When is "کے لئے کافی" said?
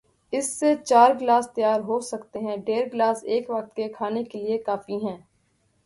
4.23-4.95